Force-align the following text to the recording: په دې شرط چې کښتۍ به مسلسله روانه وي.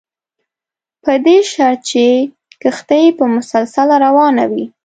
په 1.03 1.11
دې 1.25 1.37
شرط 1.51 1.79
چې 1.89 2.05
کښتۍ 2.61 3.05
به 3.17 3.25
مسلسله 3.35 3.95
روانه 4.05 4.43
وي. 4.51 4.65